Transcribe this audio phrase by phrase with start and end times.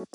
[0.00, 0.06] All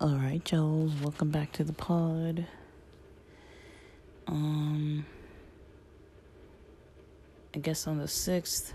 [0.00, 2.46] right, Joel, welcome back to the pod.
[4.26, 5.06] Um,
[7.54, 8.74] I guess on the 6th,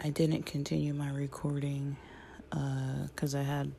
[0.00, 1.98] I didn't continue my recording
[2.48, 3.70] because uh, I had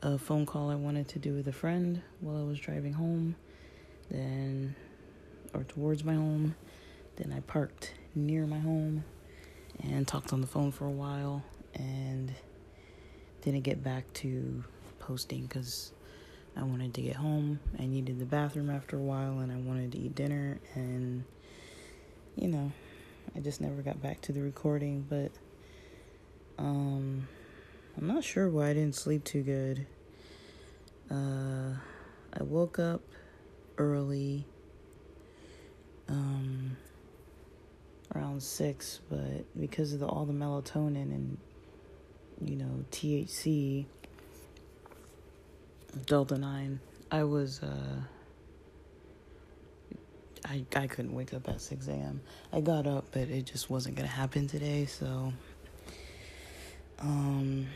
[0.00, 3.36] a phone call I wanted to do with a friend while I was driving home,
[4.10, 4.74] then,
[5.54, 6.54] or towards my home.
[7.16, 9.04] Then I parked near my home
[9.82, 11.42] and talked on the phone for a while
[11.74, 12.32] and
[13.42, 14.64] didn't get back to
[14.98, 15.92] posting because
[16.56, 17.60] I wanted to get home.
[17.78, 21.24] I needed the bathroom after a while and I wanted to eat dinner and
[22.36, 22.70] you know,
[23.34, 25.32] I just never got back to the recording, but
[26.58, 27.28] um
[27.96, 29.86] I'm not sure why I didn't sleep too good.
[31.10, 31.74] Uh
[32.32, 33.00] I woke up
[33.78, 34.46] early
[36.08, 36.76] um
[38.14, 41.36] around 6, but because of the, all the melatonin and
[42.42, 43.84] you know, THC
[46.06, 46.80] Delta 9.
[47.10, 48.00] I was, uh,
[50.44, 52.20] I, I couldn't wake up at 6 a.m.
[52.52, 55.32] I got up, but it just wasn't to happen today, so,
[57.00, 57.66] um,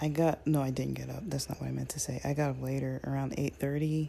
[0.00, 1.22] I got, no, I didn't get up.
[1.26, 2.20] That's not what I meant to say.
[2.24, 4.08] I got up later, around 8.30.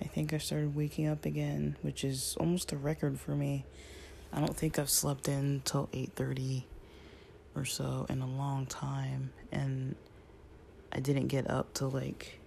[0.00, 3.64] I think I started waking up again, which is almost a record for me.
[4.32, 6.64] I don't think I've slept in till 8.30
[7.54, 9.96] or so in a long time, and
[10.92, 12.38] I didn't get up till like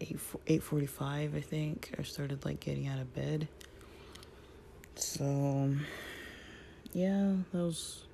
[0.00, 1.94] 8 8:45 I think.
[1.98, 3.48] I started like getting out of bed.
[4.94, 5.74] So
[6.92, 8.04] yeah, that was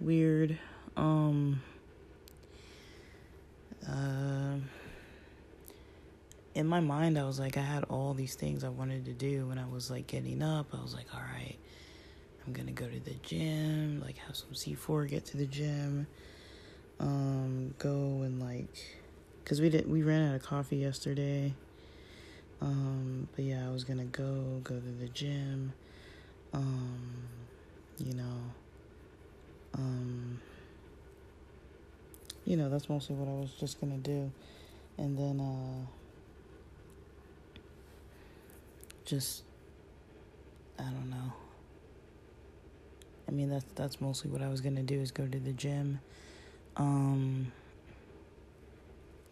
[0.00, 0.58] weird.
[0.96, 1.62] Um
[3.88, 4.56] uh
[6.54, 9.46] in my mind I was like I had all these things I wanted to do
[9.46, 10.66] when I was like getting up.
[10.72, 11.56] I was like, "All right,
[12.46, 16.06] I'm to go to the gym, like have some C4, get to the gym."
[17.02, 19.00] um, go and like,
[19.44, 21.52] cause we did we ran out of coffee yesterday.
[22.60, 25.72] Um, but yeah, I was gonna go go to the gym.
[26.52, 27.10] Um,
[27.98, 28.38] you know,
[29.74, 30.40] um,
[32.44, 34.30] you know that's mostly what I was just gonna do,
[34.96, 35.86] and then uh,
[39.04, 39.42] just
[40.78, 41.32] I don't know.
[43.28, 46.00] I mean that's that's mostly what I was gonna do is go to the gym
[46.76, 47.52] um,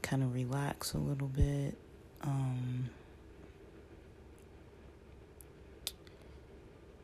[0.02, 1.76] kind of relax a little bit.
[2.22, 2.90] Um,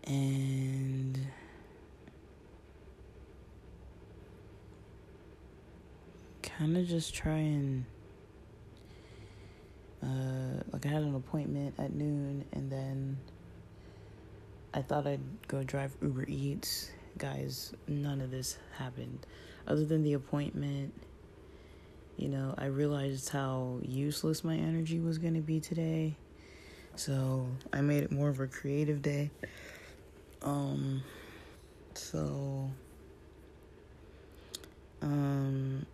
[0.05, 1.19] and
[6.43, 7.85] kind of just try and
[10.07, 13.19] uh, like I had an appointment at noon and then
[14.73, 16.91] I thought I'd go drive Uber Eats.
[17.19, 19.27] Guys, none of this happened
[19.67, 20.93] other than the appointment,
[22.17, 26.17] you know, I realized how useless my energy was going to be today.
[26.95, 29.31] So I made it more of a creative day.
[30.43, 31.03] Um,
[31.95, 32.71] so,
[35.03, 35.85] um,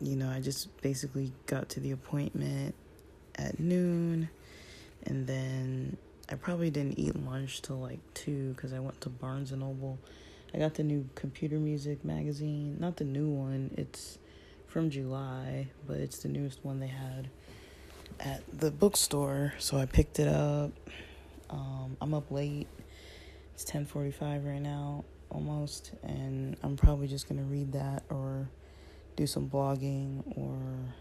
[0.00, 2.74] you know, I just basically got to the appointment
[3.36, 4.28] at noon
[5.04, 5.96] and then
[6.30, 9.98] I probably didn't eat lunch till like 2 because I went to Barnes and Noble
[10.54, 12.76] I got the new computer music magazine.
[12.80, 14.18] Not the new one, it's
[14.66, 17.28] from July, but it's the newest one they had
[18.20, 19.54] at the bookstore.
[19.58, 20.72] So I picked it up.
[21.50, 22.66] Um, I'm up late.
[23.54, 28.48] It's 10:45 right now, almost, and I'm probably just gonna read that or
[29.18, 30.94] do some blogging or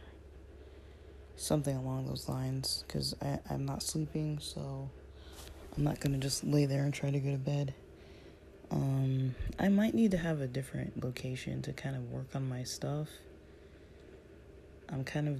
[1.35, 3.15] something along those lines because
[3.47, 4.89] I'm not sleeping, so
[5.75, 7.75] I'm not gonna just lay there and try to go to bed.
[8.71, 12.63] Um, I might need to have a different location to kind of work on my
[12.63, 13.07] stuff.
[14.89, 15.39] I'm kind of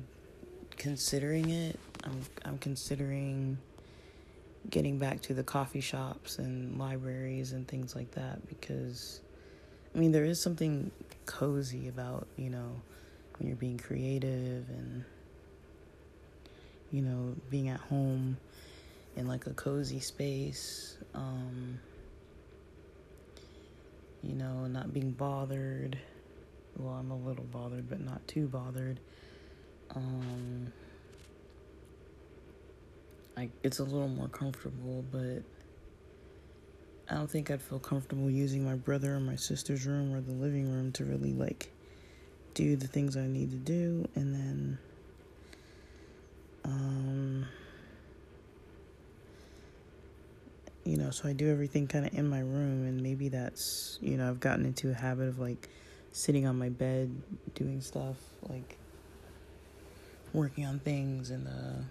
[0.78, 1.80] considering it.
[2.04, 3.58] I'm I'm considering
[4.70, 9.22] getting back to the coffee shops and libraries and things like that because
[9.98, 10.92] I mean there is something
[11.26, 12.82] cozy about, you know,
[13.38, 15.04] when you're being creative and
[16.92, 18.38] you know, being at home
[19.16, 20.98] in like a cozy space.
[21.16, 21.80] Um
[24.22, 25.98] you know, not being bothered.
[26.78, 29.00] Well, I'm a little bothered, but not too bothered.
[29.96, 30.72] Um,
[33.36, 35.44] I, it's a little more comfortable, but
[37.10, 40.34] I don't think I'd feel comfortable using my brother or my sister's room or the
[40.34, 41.72] living room to really like
[42.54, 44.78] do the things I need to do, and then,
[46.66, 47.46] um,
[50.84, 54.18] you know, so I do everything kind of in my room, and maybe that's, you
[54.18, 55.70] know, I've gotten into a habit of like
[56.12, 57.16] sitting on my bed
[57.54, 58.18] doing stuff,
[58.50, 58.78] like
[60.34, 61.84] working on things, and uh,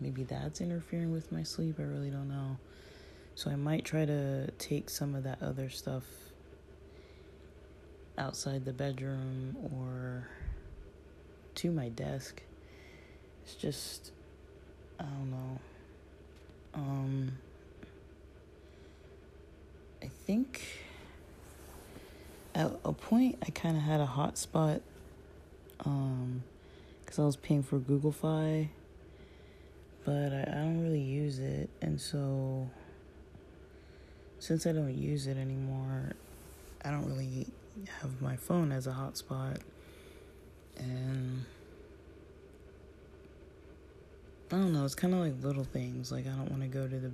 [0.00, 1.76] maybe that's interfering with my sleep.
[1.78, 2.56] I really don't know.
[3.38, 6.02] So I might try to take some of that other stuff
[8.18, 10.26] outside the bedroom or
[11.54, 12.42] to my desk.
[13.44, 14.10] It's just,
[14.98, 15.60] I don't know.
[16.74, 17.38] Um,
[20.02, 20.60] I think
[22.56, 24.80] at a point I kind of had a hot spot
[25.84, 26.42] um
[27.02, 28.68] because I was paying for Google Fi,
[30.04, 32.68] but I, I don't really use it, and so
[34.38, 36.14] since I don't use it anymore,
[36.84, 37.46] I don't really
[38.00, 39.58] have my phone as a hotspot,
[40.78, 41.44] and
[44.50, 44.84] I don't know.
[44.84, 46.10] It's kind of like little things.
[46.10, 47.12] Like I don't want to go to the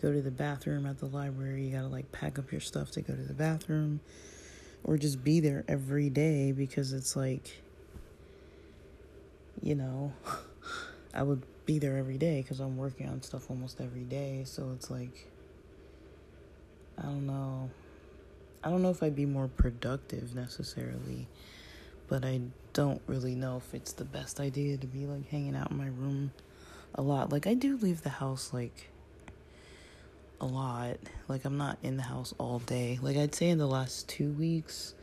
[0.00, 1.64] go to the bathroom at the library.
[1.66, 4.00] You gotta like pack up your stuff to go to the bathroom,
[4.84, 7.62] or just be there every day because it's like,
[9.62, 10.12] you know,
[11.14, 14.42] I would be there every day because I'm working on stuff almost every day.
[14.44, 15.30] So it's like,
[16.98, 17.70] I don't know.
[18.62, 21.28] I don't know if I'd be more productive necessarily,
[22.08, 22.40] but I
[22.72, 25.86] don't really know if it's the best idea to be like hanging out in my
[25.86, 26.32] room
[26.94, 27.30] a lot.
[27.30, 28.90] Like I do leave the house like
[30.40, 30.96] a lot.
[31.28, 32.98] Like I'm not in the house all day.
[33.00, 34.94] Like I'd say in the last 2 weeks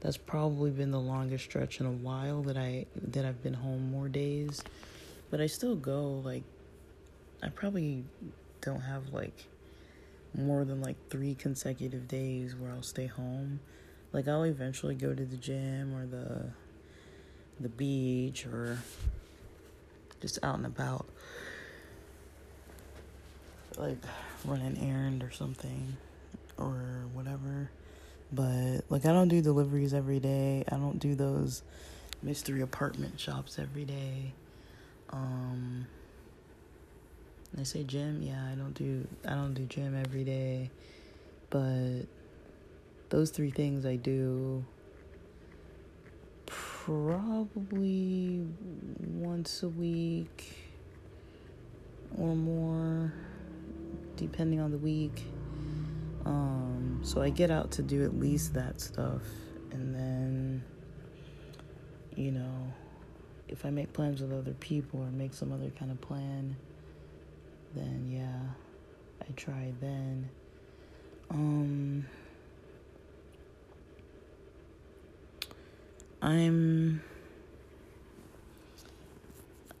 [0.00, 3.90] that's probably been the longest stretch in a while that I that I've been home
[3.90, 4.62] more days.
[5.30, 6.42] But I still go like
[7.42, 8.04] I probably
[8.60, 9.46] don't have like
[10.34, 13.60] more than like 3 consecutive days where I'll stay home.
[14.12, 16.50] Like I'll eventually go to the gym or the
[17.60, 18.78] the beach or
[20.20, 21.06] just out and about.
[23.76, 23.98] Like
[24.44, 25.96] run an errand or something
[26.58, 27.70] or whatever.
[28.32, 30.64] But like I don't do deliveries every day.
[30.70, 31.62] I don't do those
[32.22, 34.32] mystery apartment shops every day.
[35.10, 35.86] Um
[37.58, 40.70] I say gym, yeah, I don't do I don't do gym every day.
[41.50, 42.06] But
[43.10, 44.64] those three things I do
[46.46, 48.44] probably
[48.98, 50.56] once a week
[52.18, 53.12] or more,
[54.16, 55.22] depending on the week.
[56.24, 59.22] Um, so I get out to do at least that stuff,
[59.72, 60.64] and then,
[62.16, 62.72] you know,
[63.48, 66.56] if I make plans with other people or make some other kind of plan,
[67.74, 70.28] then yeah, I try then.
[71.30, 72.06] Um,
[76.20, 77.02] I'm.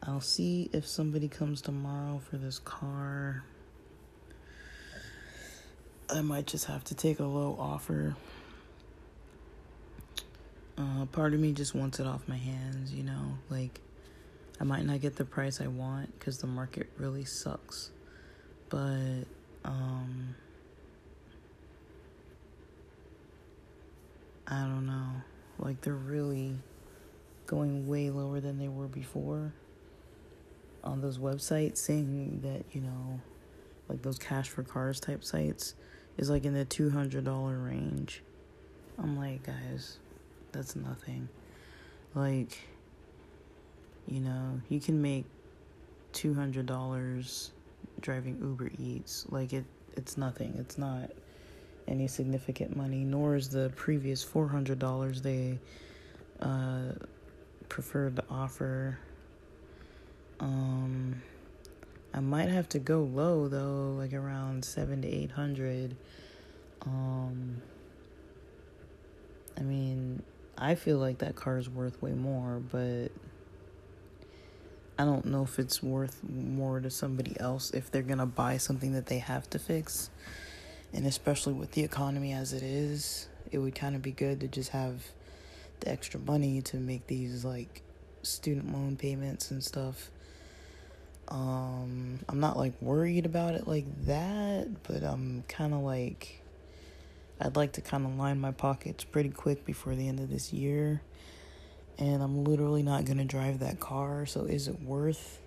[0.04, 3.44] I'll see if somebody comes tomorrow for this car.
[6.10, 8.16] I might just have to take a low offer.
[10.76, 13.38] Uh, part of me just wants it off my hands, you know?
[13.48, 13.80] Like,
[14.62, 17.90] I might not get the price I want because the market really sucks.
[18.68, 19.24] But,
[19.64, 20.36] um,
[24.46, 25.08] I don't know.
[25.58, 26.54] Like they're really
[27.46, 29.52] going way lower than they were before
[30.84, 33.20] on those websites saying that, you know,
[33.88, 35.74] like those cash for cars type sites
[36.18, 38.22] is like in the $200 range.
[38.96, 39.98] I'm like, guys,
[40.52, 41.28] that's nothing.
[42.14, 42.60] Like,
[44.06, 45.24] you know, you can make
[46.12, 47.50] $200
[48.00, 49.26] driving Uber Eats.
[49.30, 49.64] Like it
[49.96, 50.54] it's nothing.
[50.58, 51.10] It's not
[51.88, 55.58] any significant money, nor is the previous $400 they
[56.40, 56.92] uh,
[57.68, 58.98] preferred to offer.
[60.40, 61.22] Um,
[62.14, 65.96] I might have to go low though, like around seven to eight hundred.
[66.84, 67.62] Um,
[69.56, 70.22] I mean,
[70.58, 73.08] I feel like that car is worth way more, but
[74.98, 78.92] I don't know if it's worth more to somebody else if they're gonna buy something
[78.92, 80.10] that they have to fix
[80.92, 84.48] and especially with the economy as it is, it would kind of be good to
[84.48, 85.02] just have
[85.80, 87.82] the extra money to make these like
[88.22, 90.10] student loan payments and stuff.
[91.28, 96.42] Um, I'm not like worried about it like that, but I'm kind of like
[97.40, 100.52] I'd like to kind of line my pockets pretty quick before the end of this
[100.52, 101.00] year.
[102.02, 105.38] And I'm literally not going to drive that car, so is it worth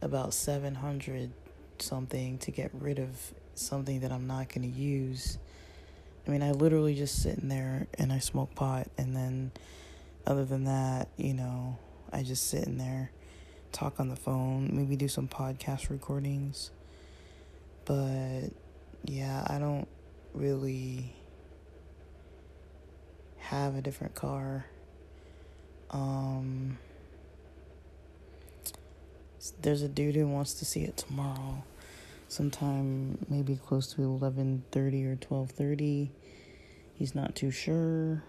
[0.00, 1.32] about 700
[1.80, 5.38] something to get rid of something that I'm not going to use.
[6.24, 9.50] I mean, I literally just sit in there and I smoke pot, and then
[10.24, 11.78] other than that, you know,
[12.12, 13.10] I just sit in there,
[13.72, 16.70] talk on the phone, maybe do some podcast recordings.
[17.86, 18.50] But
[19.04, 19.88] yeah, I don't
[20.32, 21.12] really
[23.38, 24.66] have a different car.
[25.90, 26.78] Um,
[29.60, 31.62] there's a dude who wants to see it tomorrow,
[32.28, 36.10] sometime maybe close to eleven thirty or twelve thirty.
[36.94, 38.22] He's not too sure.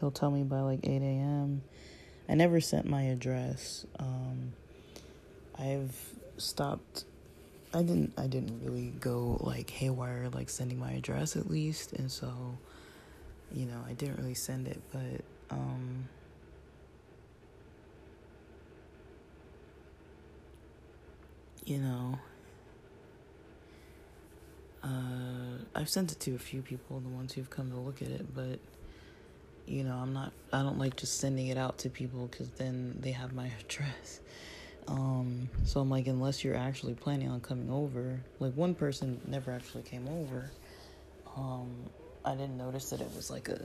[0.00, 1.62] He'll tell me by like eight a.m.
[2.28, 3.86] I never sent my address.
[3.98, 4.52] Um,
[5.58, 5.96] I've
[6.36, 7.04] stopped.
[7.72, 8.12] I didn't.
[8.16, 12.58] I didn't really go like haywire, like sending my address at least, and so,
[13.52, 14.80] you know, I didn't really send it.
[14.92, 16.08] But um,
[21.68, 22.18] you know,
[24.82, 28.08] uh, I've sent it to a few people, the ones who've come to look at
[28.08, 28.58] it, but
[29.66, 32.96] you know, I'm not, I don't like just sending it out to people because then
[33.00, 34.20] they have my address.
[34.86, 39.52] Um, so I'm like, unless you're actually planning on coming over, like one person never
[39.52, 40.50] actually came over.
[41.36, 41.70] Um,
[42.24, 43.60] I didn't notice that it was like a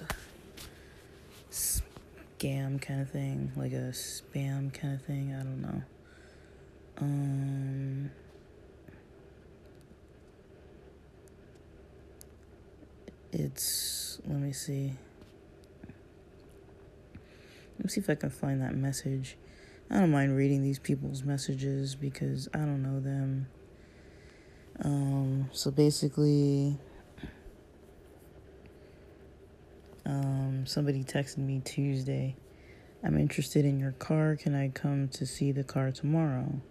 [1.50, 5.34] scam kind of thing, like a spam kind of thing.
[5.34, 5.82] I don't know.
[7.00, 8.12] Um,
[13.32, 14.94] it's, let me see.
[17.78, 19.38] Let me see if I can find that message.
[19.90, 23.48] I don't mind reading these people's messages because I don't know them.
[24.84, 26.78] Um, so basically,
[30.06, 32.36] um, somebody texted me Tuesday.
[33.04, 34.36] I'm interested in your car.
[34.36, 36.62] Can I come to see the car tomorrow?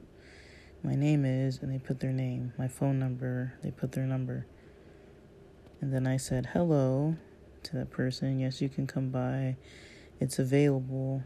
[0.85, 2.53] My name is, and they put their name.
[2.59, 4.47] My phone number, they put their number.
[5.81, 7.17] And then I said hello
[7.63, 8.41] to that person.
[8.41, 9.57] Yes, you can come by.
[10.19, 11.23] It's available.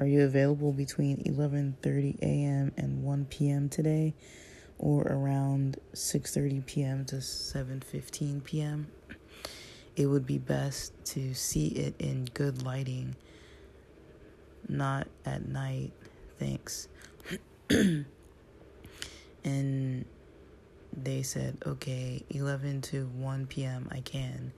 [0.00, 2.72] Are you available between 11:30 a.m.
[2.78, 3.68] and 1 p.m.
[3.68, 4.14] today
[4.78, 7.04] or around 6:30 p.m.
[7.04, 8.86] to 7:15 p.m.?
[9.94, 13.14] It would be best to see it in good lighting,
[14.68, 15.92] not at night.
[16.38, 16.88] Thanks.
[19.44, 20.04] and
[20.92, 23.88] they said, "Okay, 11 to 1 p.m.
[23.90, 24.52] I can."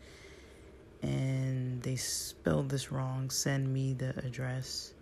[1.02, 3.30] and they spelled this wrong.
[3.30, 4.92] Send me the address.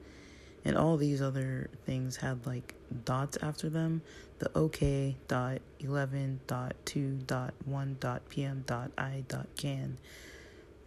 [0.66, 2.74] And all these other things had like
[3.04, 4.02] dots after them.
[4.38, 9.98] The OK dot eleven dot two dot one dot PM dot I dot can.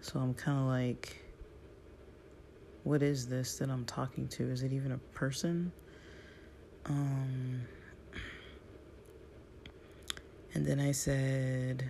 [0.01, 1.23] So I'm kind of like,
[2.83, 4.43] what is this that I'm talking to?
[4.49, 5.71] Is it even a person?
[6.85, 7.61] Um,
[10.57, 11.83] and then I said,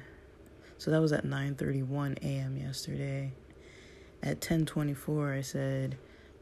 [0.77, 2.57] so that was at 9:31 a.m.
[2.57, 3.31] yesterday.
[4.21, 5.97] At 10:24, I said,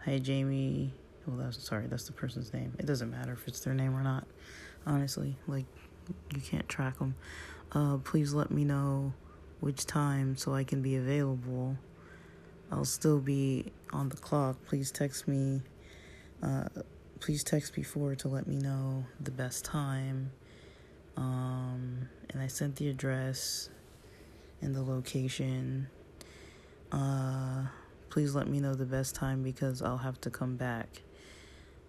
[0.05, 0.91] "Hi, Jamie."
[1.27, 2.74] Well, that's sorry, that's the person's name.
[2.79, 4.25] It doesn't matter if it's their name or not.
[4.88, 5.67] Honestly, like
[6.34, 7.13] you can't track them.
[7.72, 9.13] Uh, please let me know
[9.60, 11.77] which time so I can be available.
[12.72, 14.58] I'll still be on the clock.
[14.65, 15.62] Please text me.
[16.41, 16.70] Uh,
[17.20, 20.32] please text before to let me know the best time.
[21.17, 23.69] Um, and I sent the address
[24.62, 25.88] and the location.
[26.91, 27.65] Uh,
[28.10, 31.01] please let me know the best time because I'll have to come back.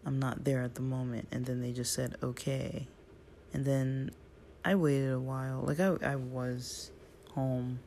[0.05, 1.29] I'm not there at the moment.
[1.33, 2.87] And then they just said, okay.
[3.53, 4.11] And then
[4.65, 5.63] I waited a while.
[5.67, 6.91] Like, I, I was
[7.33, 7.81] home,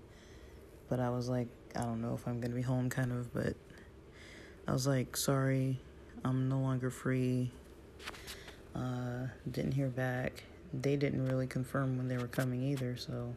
[0.89, 3.34] but I was like, I don't know if I'm going to be home, kind of.
[3.34, 3.55] But
[4.67, 5.79] I was like, sorry,
[6.24, 7.51] I'm no longer free.
[8.75, 10.43] Uh, didn't hear back.
[10.74, 13.34] They didn't really confirm when they were coming either, so.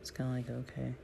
[0.00, 0.94] It's kind of like, okay.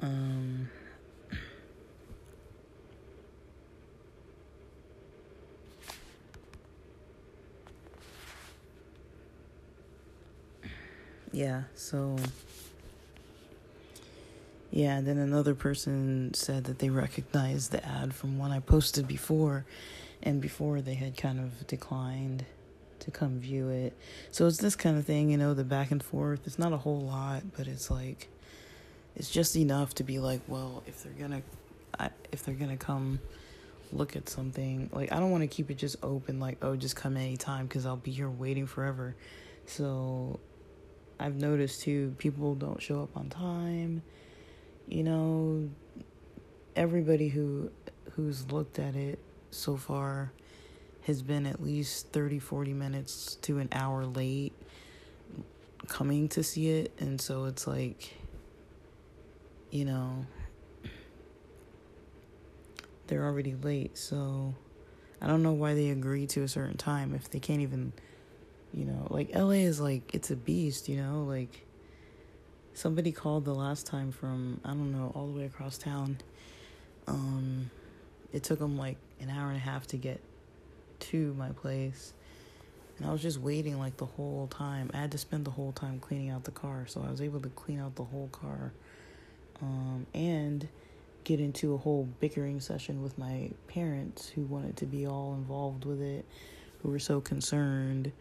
[0.00, 0.68] Um,
[11.32, 12.16] yeah, so
[14.72, 19.06] yeah, and then another person said that they recognized the ad from one I posted
[19.06, 19.66] before
[20.22, 22.46] and before they had kind of declined
[23.00, 23.94] to come view it.
[24.30, 26.46] So it's this kind of thing, you know, the back and forth.
[26.46, 28.28] It's not a whole lot, but it's like
[29.14, 31.42] it's just enough to be like, well, if they're going
[31.98, 33.20] to if they're going to come
[33.92, 36.96] look at something, like I don't want to keep it just open like, oh, just
[36.96, 39.14] come anytime cuz I'll be here waiting forever.
[39.66, 40.40] So
[41.20, 44.02] I've noticed too people don't show up on time.
[44.88, 45.70] You know,
[46.76, 47.70] everybody who
[48.12, 49.18] who's looked at it
[49.50, 50.32] so far
[51.02, 54.52] has been at least 30 40 minutes to an hour late
[55.88, 56.92] coming to see it.
[56.98, 58.14] And so it's like
[59.70, 60.26] you know
[63.06, 63.98] they're already late.
[63.98, 64.54] So
[65.20, 67.92] I don't know why they agree to a certain time if they can't even,
[68.72, 71.66] you know, like LA is like it's a beast, you know, like
[72.74, 76.18] somebody called the last time from I don't know all the way across town.
[77.06, 77.70] Um,
[78.32, 80.20] it took them like an hour and a half to get
[81.00, 82.12] to my place.
[82.98, 84.90] And I was just waiting like the whole time.
[84.94, 87.40] I had to spend the whole time cleaning out the car, so I was able
[87.40, 88.72] to clean out the whole car.
[89.60, 90.68] Um, and
[91.24, 95.84] get into a whole bickering session with my parents who wanted to be all involved
[95.84, 96.24] with it,
[96.82, 98.12] who were so concerned.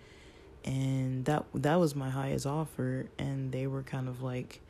[0.64, 4.62] And that that was my highest offer and they were kind of like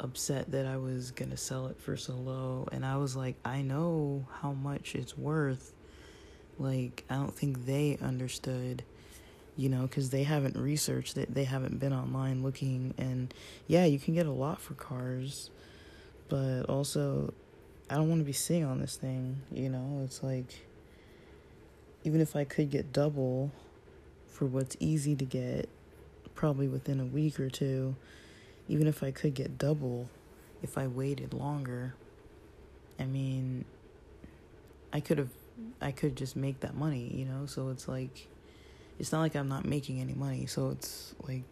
[0.00, 3.36] upset that I was going to sell it for so low and I was like,
[3.44, 5.72] I know how much it's worth.
[6.58, 8.82] Like I don't think they understood
[9.56, 12.94] you know, because they haven't researched it, they haven't been online looking.
[12.96, 13.32] And
[13.66, 15.50] yeah, you can get a lot for cars,
[16.30, 17.34] but also
[17.90, 20.00] I don't want to be sitting on this thing, you know?
[20.04, 20.66] It's like,
[22.04, 23.50] even if I could get double
[24.30, 25.68] for what's easy to get,
[26.34, 27.94] probably within a week or two,
[28.68, 30.08] even if I could get double
[30.62, 31.94] if I waited longer,
[32.98, 33.64] I mean,
[34.92, 35.30] I could have,
[35.80, 37.46] I could just make that money, you know?
[37.46, 38.28] So it's like,
[38.98, 40.46] it's not like I'm not making any money.
[40.46, 41.42] So it's like,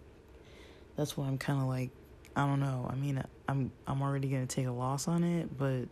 [0.97, 1.90] that's why I'm kind of like,
[2.37, 2.87] I don't know.
[2.90, 5.88] I mean, I'm I'm already gonna take a loss on it, but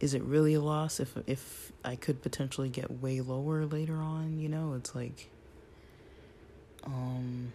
[0.00, 4.38] is it really a loss if if I could potentially get way lower later on,
[4.38, 4.74] you know?
[4.74, 5.30] It's like
[6.88, 7.52] um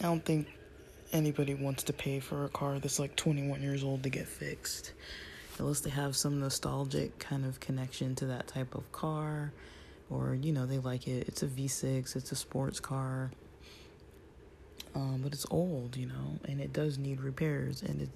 [0.00, 0.46] I don't think
[1.12, 4.92] anybody wants to pay for a car that's like 21 years old to get fixed.
[5.58, 9.52] Unless they have some nostalgic kind of connection to that type of car
[10.08, 11.28] or you know, they like it.
[11.28, 13.30] It's a V6, it's a sports car.
[14.94, 18.08] Um, but it's old, you know, and it does need repairs and it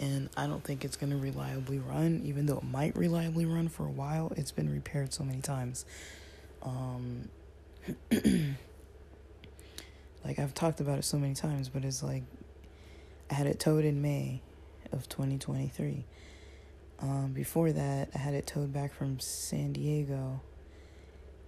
[0.00, 3.68] and I don't think it's going to reliably run, even though it might reliably run
[3.68, 4.32] for a while.
[4.36, 5.84] It's been repaired so many times.
[6.60, 7.28] Um,
[10.24, 12.22] like I've talked about it so many times, but it's like
[13.30, 14.40] I had it towed in May
[14.92, 16.04] of 2023.
[17.00, 20.40] Um, before that, I had it towed back from San Diego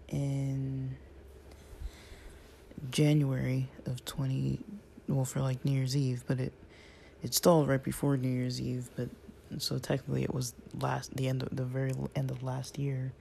[0.08, 0.96] in
[2.90, 4.58] January of 20
[5.08, 6.52] well for like New Year's Eve, but it
[7.22, 9.08] it stalled right before New Year's Eve, but
[9.58, 13.12] so technically it was last the end of the very end of last year.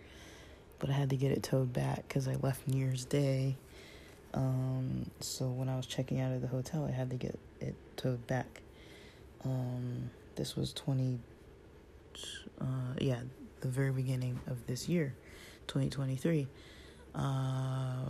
[0.83, 3.55] But I had to get it towed back because I left New Year's Day.
[4.33, 7.73] Um, so when I was checking out of the hotel, I had to get it
[7.95, 8.61] towed back.
[9.45, 11.19] Um, this was twenty.
[12.59, 12.65] Uh,
[12.99, 13.21] yeah,
[13.61, 15.15] the very beginning of this year,
[15.67, 16.47] twenty twenty three.
[17.15, 18.09] Uh,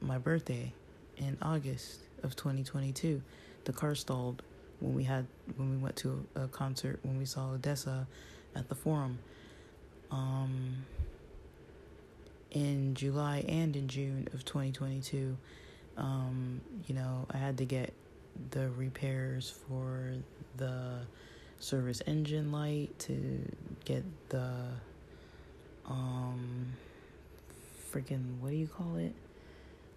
[0.00, 0.72] my birthday
[1.16, 3.22] in August of twenty twenty two.
[3.64, 4.40] The car stalled
[4.78, 8.06] when we had when we went to a, concert when we saw ODESZA
[8.54, 9.18] at the Forum.
[10.12, 10.84] Um,
[12.54, 15.36] in July and in June of 2022,
[15.96, 17.92] um, you know, I had to get
[18.50, 20.14] the repairs for
[20.56, 21.00] the
[21.58, 23.40] service engine light to
[23.84, 24.50] get the
[25.86, 26.72] um
[27.92, 29.12] freaking what do you call it?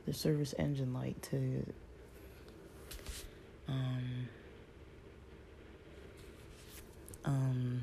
[0.05, 1.65] The service engine light to
[3.67, 4.27] um
[7.27, 7.81] um,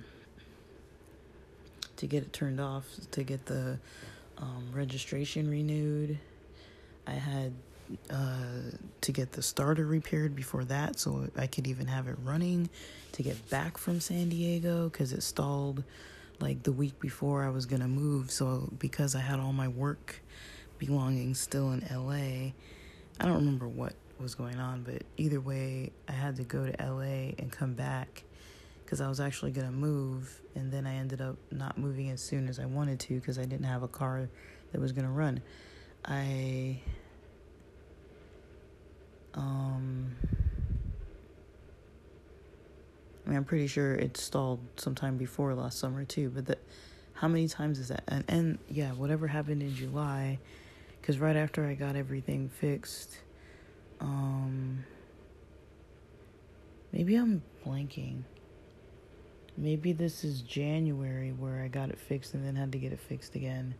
[1.96, 3.78] to get it turned off, to get the
[4.38, 6.18] um, registration renewed.
[7.06, 7.52] I had
[8.10, 8.70] uh,
[9.02, 12.70] to get the starter repaired before that so I could even have it running
[13.12, 15.84] to get back from San Diego because it stalled
[16.40, 18.30] like the week before I was gonna move.
[18.30, 20.20] So, because I had all my work
[20.78, 22.52] belongings still in LA,
[23.20, 26.84] I don't remember what was going on, but either way, I had to go to
[26.84, 28.24] LA and come back
[28.84, 32.20] because I was actually going to move, and then I ended up not moving as
[32.20, 34.28] soon as I wanted to because I didn't have a car
[34.72, 35.40] that was going to run.
[36.04, 36.80] I.
[39.34, 40.14] Um.
[43.26, 46.58] I mean, I'm pretty sure it stalled sometime before last summer too, but that.
[47.16, 48.02] How many times is that?
[48.08, 50.40] And, and yeah, whatever happened in July,
[51.00, 53.18] because right after I got everything fixed,
[54.00, 54.84] um,
[56.92, 58.24] maybe I'm blanking.
[59.56, 63.00] Maybe this is January where I got it fixed and then had to get it
[63.00, 63.74] fixed again.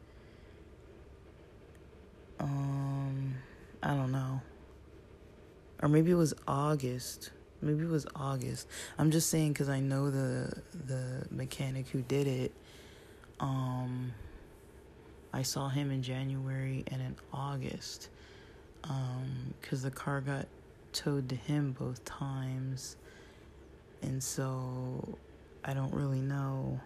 [2.39, 3.35] Um,
[3.83, 4.41] I don't know.
[5.83, 7.31] Or maybe it was August.
[7.61, 8.69] Maybe it was August.
[8.99, 12.53] I'm just saying because I know the the mechanic who did it.
[13.41, 14.13] Um,
[15.33, 18.11] I saw him in January and in August.
[18.85, 20.47] Um, because the car got
[20.93, 22.97] towed to him both times,
[24.03, 25.19] and so
[25.65, 26.81] I don't really know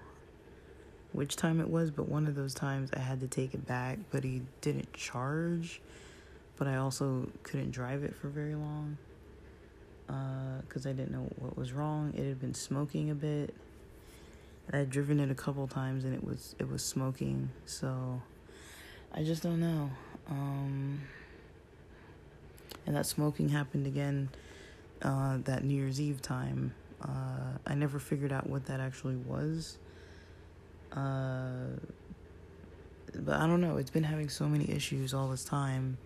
[1.12, 3.98] which time it was, but one of those times I had to take it back,
[4.10, 5.80] but he didn't charge.
[6.56, 8.98] But I also couldn't drive it for very long
[10.06, 12.12] because uh, I didn't know what was wrong.
[12.16, 13.54] It had been smoking a bit.
[14.72, 17.50] I had driven it a couple times and it was it was smoking.
[17.64, 18.20] So
[19.12, 19.90] I just don't know.
[20.28, 21.00] Um,
[22.86, 24.30] and that smoking happened again
[25.02, 26.74] uh, that New Year's Eve time.
[27.02, 29.78] Uh, I never figured out what that actually was.
[30.92, 31.76] Uh,
[33.14, 33.76] but I don't know.
[33.76, 35.98] It's been having so many issues all this time.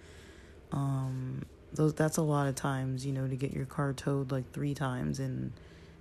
[0.70, 4.50] Um, those that's a lot of times, you know, to get your car towed like
[4.52, 5.52] three times in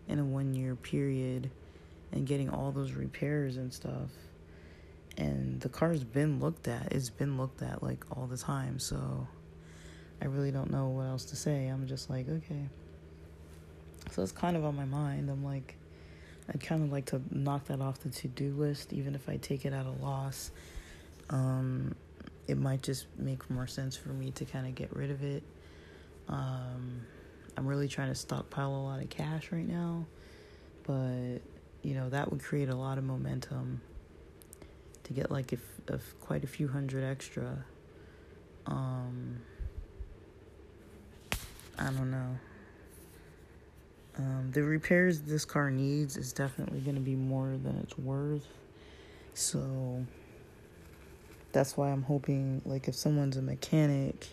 [0.08, 1.49] in a one year period,
[2.12, 4.10] and getting all those repairs and stuff.
[5.17, 6.91] And the car's been looked at.
[6.91, 8.80] It's been looked at like all the time.
[8.80, 9.27] So
[10.21, 11.67] I really don't know what else to say.
[11.67, 12.69] I'm just like, okay.
[14.12, 15.30] So it's kind of on my mind.
[15.30, 15.76] I'm like,
[16.50, 19.38] I'd kind of like to knock that off the to do list, even if I
[19.38, 20.52] take it at a loss.
[21.30, 21.95] Um,
[22.47, 25.43] it might just make more sense for me to kind of get rid of it.
[26.28, 27.02] Um,
[27.56, 30.06] I'm really trying to stockpile a lot of cash right now,
[30.84, 31.39] but
[31.82, 33.82] you know that would create a lot of momentum
[35.04, 37.65] to get like if, if quite a few hundred extra.
[38.67, 39.38] Um,
[41.80, 42.38] I don't know.
[44.17, 48.47] Um, the repairs this car needs is definitely going to be more than it's worth.
[49.34, 50.06] So
[51.54, 54.28] that's why I'm hoping, like, if someone's a mechanic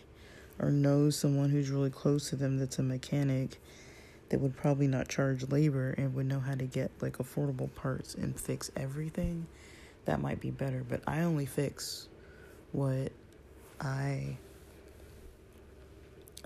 [0.59, 3.57] or knows someone who's really close to them that's a mechanic,
[4.29, 8.13] that would probably not charge labor and would know how to get like affordable parts
[8.13, 9.47] and fix everything,
[10.05, 10.85] that might be better.
[10.87, 12.07] But I only fix
[12.71, 13.11] what
[13.81, 14.37] I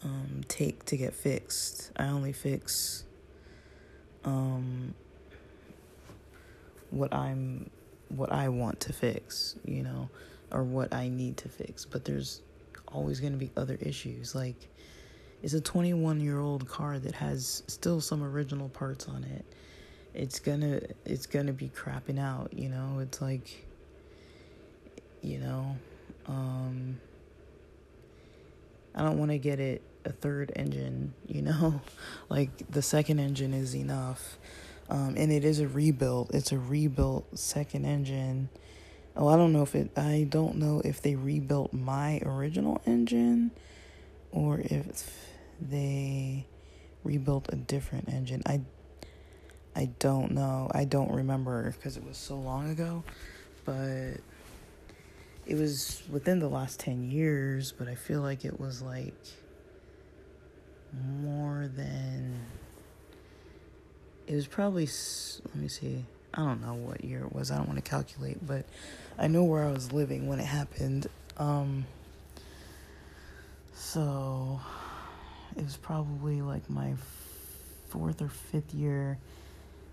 [0.01, 1.91] um, take to get fixed.
[1.97, 3.03] I only fix
[4.25, 4.93] um,
[6.91, 7.69] what I'm
[8.09, 10.09] what I want to fix, you know,
[10.51, 11.85] or what I need to fix.
[11.85, 12.41] But there's
[12.87, 14.35] always going to be other issues.
[14.35, 14.69] Like
[15.41, 19.45] it's a 21 year old car that has still some original parts on it.
[20.13, 22.99] It's gonna it's gonna be crapping out, you know.
[22.99, 23.65] It's like,
[25.21, 25.75] you know,
[26.27, 26.99] um,
[28.93, 31.81] I don't want to get it a third engine, you know?
[32.29, 34.37] like the second engine is enough.
[34.89, 36.31] Um, and it is a rebuild.
[36.33, 38.49] It's a rebuilt second engine.
[39.15, 43.51] Oh, I don't know if it I don't know if they rebuilt my original engine
[44.31, 45.29] or if
[45.61, 46.45] they
[47.03, 48.43] rebuilt a different engine.
[48.45, 48.61] I
[49.75, 50.69] I don't know.
[50.73, 53.03] I don't remember because it was so long ago,
[53.65, 54.17] but
[55.45, 59.15] it was within the last 10 years, but I feel like it was like
[61.21, 62.39] more than
[64.27, 64.87] it was probably
[65.45, 68.45] let me see i don't know what year it was i don't want to calculate
[68.45, 68.65] but
[69.17, 71.85] i know where i was living when it happened um
[73.73, 74.59] so
[75.55, 76.93] it was probably like my
[77.89, 79.17] fourth or fifth year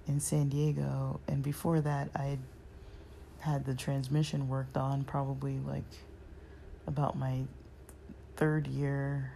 [0.06, 2.38] in san diego and before that i
[3.40, 5.84] had the transmission worked on probably like
[6.86, 7.40] about my
[8.36, 9.32] third year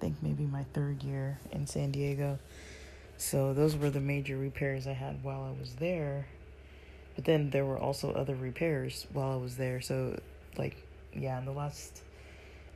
[0.00, 2.38] Think maybe my third year in San Diego.
[3.18, 6.26] So those were the major repairs I had while I was there.
[7.14, 9.80] But then there were also other repairs while I was there.
[9.80, 10.20] So
[10.58, 10.76] like
[11.14, 12.02] yeah, in the last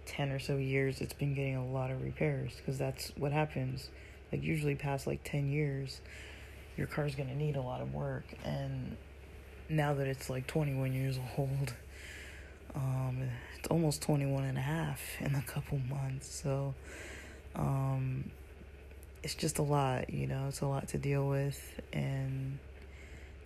[0.07, 3.91] 10 or so years it's been getting a lot of repairs because that's what happens.
[4.33, 6.01] Like usually past like 10 years
[6.77, 8.97] your car's going to need a lot of work and
[9.69, 11.75] now that it's like 21 years old
[12.75, 13.29] um
[13.59, 16.33] it's almost 21 and a half in a couple months.
[16.35, 16.75] So
[17.55, 18.31] um,
[19.23, 21.81] it's just a lot, you know, it's a lot to deal with.
[21.93, 22.59] And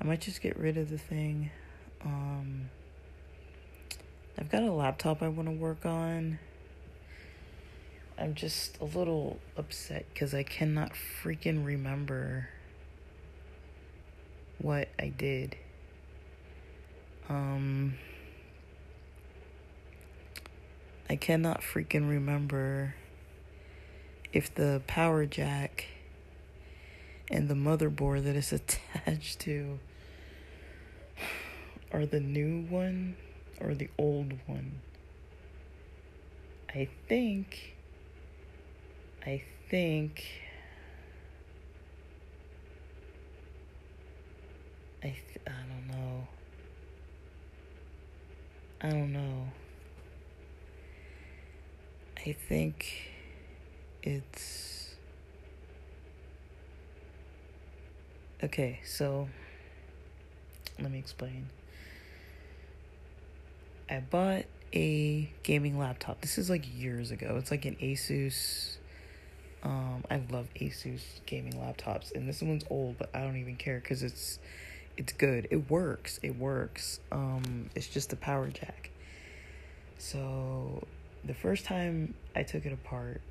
[0.00, 1.50] I might just get rid of the thing.
[2.04, 2.70] Um,
[4.38, 6.38] I've got a laptop I want to work on.
[8.18, 12.48] I'm just a little upset because I cannot freaking remember
[14.58, 15.56] what I did.
[17.28, 17.94] Um,
[21.08, 22.94] I cannot freaking remember
[24.34, 25.86] if the power jack
[27.30, 29.78] and the motherboard that it's attached to
[31.92, 33.16] are the new one
[33.60, 34.80] or the old one.
[36.74, 37.76] I think
[39.24, 40.24] I think
[45.04, 46.26] I th- I don't know.
[48.80, 49.48] I don't know.
[52.26, 53.13] I think
[54.04, 54.94] it's
[58.42, 59.28] okay, so
[60.78, 61.48] let me explain.
[63.88, 66.20] I bought a gaming laptop.
[66.20, 67.36] This is like years ago.
[67.38, 68.76] It's like an Asus.
[69.62, 73.80] Um, I love Asus gaming laptops, and this one's old, but I don't even care
[73.80, 74.38] because it's
[74.98, 75.48] it's good.
[75.50, 76.20] It works.
[76.22, 77.00] It works.
[77.10, 78.90] Um, it's just the power jack.
[79.96, 80.86] So,
[81.24, 83.22] the first time I took it apart,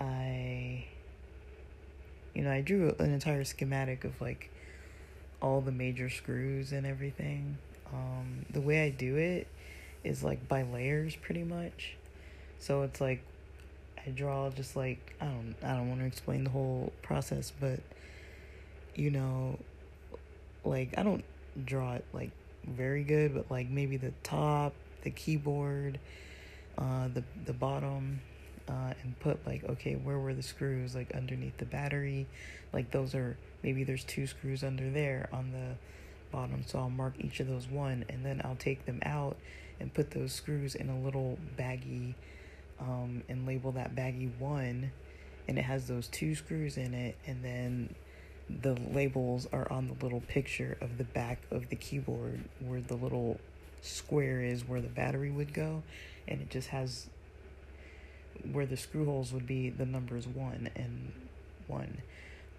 [0.00, 0.84] I,
[2.34, 4.50] you know, I drew an entire schematic of like
[5.40, 7.58] all the major screws and everything.
[7.92, 9.46] Um, the way I do it
[10.04, 11.96] is like by layers, pretty much.
[12.58, 13.22] So it's like
[14.06, 17.80] I draw just like I don't I don't want to explain the whole process, but
[18.94, 19.58] you know,
[20.64, 21.24] like I don't
[21.64, 22.30] draw it like
[22.66, 25.98] very good, but like maybe the top, the keyboard,
[26.78, 28.20] uh, the the bottom,
[28.68, 32.26] uh, and put like okay, where were the screws like underneath the battery,
[32.72, 35.74] like those are maybe there's two screws under there on the
[36.30, 39.36] bottom, so I'll mark each of those one, and then I'll take them out
[39.80, 42.14] and put those screws in a little baggie,
[42.80, 44.90] um, and label that baggie one,
[45.48, 47.94] and it has those two screws in it, and then
[48.48, 52.94] the labels are on the little picture of the back of the keyboard where the
[52.94, 53.40] little
[53.82, 55.82] square is where the battery would go
[56.28, 57.08] and it just has
[58.52, 61.12] where the screw holes would be the numbers one and
[61.66, 61.98] one.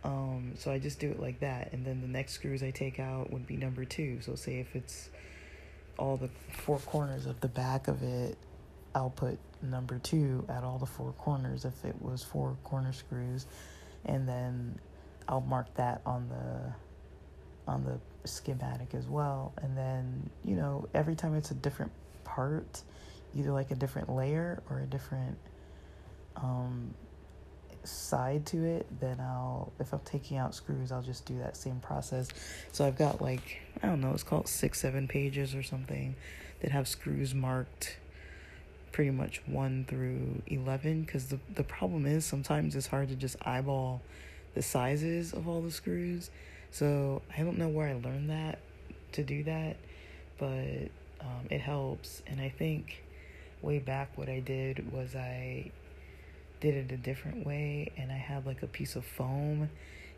[0.04, 1.74] Um, so i just do it like that.
[1.74, 4.22] And then the next screws i take out would be number two.
[4.22, 5.10] So say if it's
[5.98, 8.38] all the four corners of the back of it
[8.94, 13.46] i'll put number two at all the four corners if it was four corner screws.
[14.06, 14.80] And then
[15.28, 16.74] I'll mark that on the
[17.72, 19.54] on the schematic as well.
[19.62, 21.92] And then, you know, every time it's a different
[22.24, 22.82] part,
[23.36, 25.38] either like a different layer or a different
[26.38, 26.94] um,
[27.84, 31.80] side to it, then I'll, if I'm taking out screws, I'll just do that same
[31.80, 32.30] process.
[32.72, 36.16] So I've got like, I don't know, it's called six, seven pages or something
[36.62, 37.98] that have screws marked
[38.92, 43.36] pretty much 1 through 11 because the, the problem is sometimes it's hard to just
[43.46, 44.02] eyeball
[44.56, 46.30] the sizes of all the screws.
[46.72, 48.60] So I don't know where I learned that
[49.14, 49.78] to do that,
[50.38, 50.90] but
[51.22, 52.24] um, it helps.
[52.28, 53.04] And I think
[53.62, 55.72] way back what I did was I
[56.60, 59.70] did it a different way and I had like a piece of foam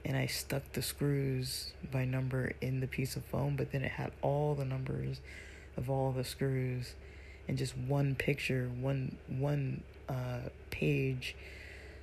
[0.05, 3.91] and I stuck the screws by number in the piece of foam, but then it
[3.91, 5.19] had all the numbers
[5.75, 6.93] of all the screws
[7.47, 11.35] and just one picture, one one uh, page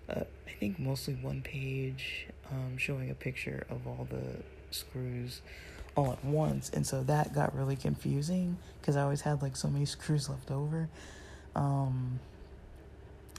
[0.08, 5.42] uh, I think mostly one page um, showing a picture of all the screws
[5.96, 6.70] all at once.
[6.70, 10.50] And so that got really confusing because I always had like so many screws left
[10.50, 10.88] over.
[11.54, 12.20] Um,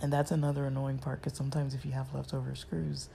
[0.01, 3.09] and that's another annoying part because sometimes if you have leftover screws,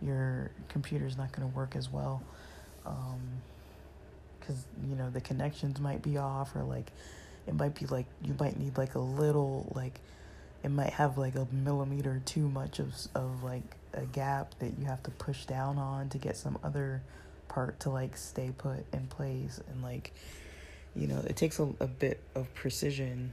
[0.00, 2.22] your computer's not going to work as well.
[2.82, 6.90] Because, um, you know, the connections might be off or like
[7.46, 10.00] it might be like you might need like a little like
[10.62, 14.84] it might have like a millimeter too much of of like a gap that you
[14.84, 17.02] have to push down on to get some other
[17.48, 20.12] part to like stay put in place and like
[20.94, 23.32] you know it takes a, a bit of precision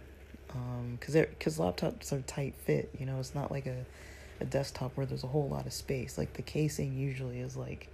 [0.54, 3.86] um because because laptops are tight fit you know it's not like a
[4.40, 6.18] a desktop where there's a whole lot of space.
[6.18, 7.90] Like the casing usually is like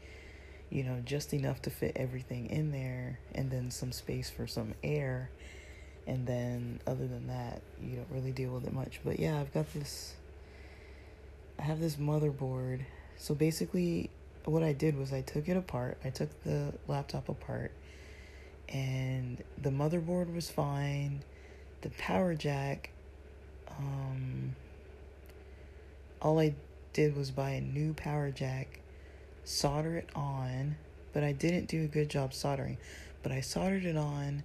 [0.70, 4.74] you know just enough to fit everything in there and then some space for some
[4.84, 5.30] air.
[6.06, 9.00] And then other than that you don't really deal with it much.
[9.04, 10.14] But yeah i've got this
[11.60, 12.82] i have this motherboard.
[13.18, 14.10] So basically
[14.46, 15.98] what i did was i took it apart.
[16.04, 17.72] I took the laptop apart
[18.70, 21.24] and the motherboard was fine
[21.84, 22.90] the power jack
[23.80, 24.56] um
[26.22, 26.54] all i
[26.92, 28.80] did was buy a new power jack
[29.46, 30.76] solder it on
[31.14, 32.78] but i didn't do a good job soldering
[33.22, 34.44] but i soldered it on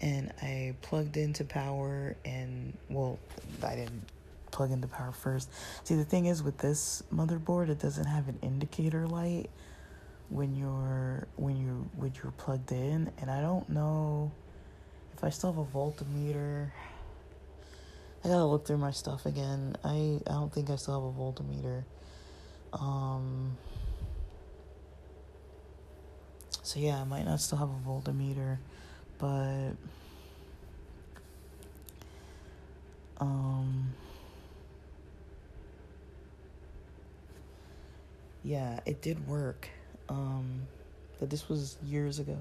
[0.00, 3.18] and I plugged into power and well
[3.62, 4.04] I didn't
[4.50, 5.50] plug into power first.
[5.84, 9.50] See the thing is with this motherboard it doesn't have an indicator light
[10.28, 14.32] when you're when you when you're plugged in and I don't know
[15.20, 16.70] if I still have a voltmeter.
[18.24, 19.76] I gotta look through my stuff again.
[19.84, 21.84] I I don't think I still have a voltmeter.
[22.72, 23.58] Um
[26.62, 28.56] so yeah, I might not still have a voltmeter
[29.18, 29.72] but
[33.18, 33.92] um
[38.42, 39.68] yeah it did work
[40.08, 40.62] um
[41.18, 42.38] but this was years ago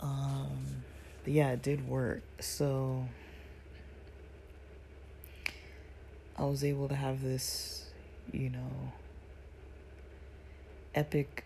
[0.00, 0.84] um
[1.26, 3.06] yeah it did work so
[6.38, 7.86] i was able to have this
[8.32, 8.92] you know
[10.94, 11.44] epic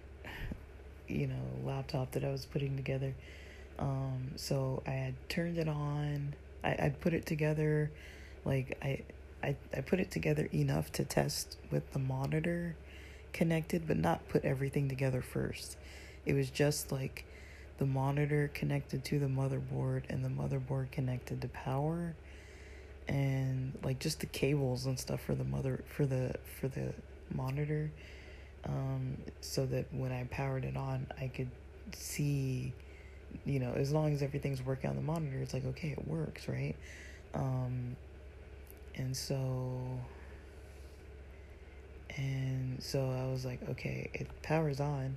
[1.08, 3.14] you know laptop that i was putting together
[3.80, 6.34] Um, so I had turned it on.
[6.64, 7.90] I, I put it together,
[8.44, 9.02] like I,
[9.42, 12.76] I, I put it together enough to test with the monitor
[13.32, 15.76] connected, but not put everything together first.
[16.26, 17.24] It was just like
[17.80, 22.14] the monitor connected to the motherboard and the motherboard connected to power.
[23.08, 26.92] And like just the cables and stuff for the mother for the for the
[27.34, 27.90] monitor.
[28.66, 31.50] Um so that when I powered it on I could
[31.96, 32.74] see
[33.46, 36.48] you know as long as everything's working on the monitor it's like okay it works
[36.48, 36.76] right?
[37.32, 37.96] Um
[38.94, 39.80] and so
[42.18, 45.16] and so I was like okay it powers on